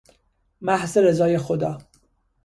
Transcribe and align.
محض 0.61 0.97
رضای 0.97 1.37
خدا 1.37 1.77